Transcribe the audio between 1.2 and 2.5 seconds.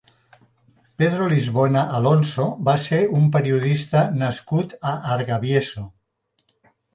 Lisbona Alonso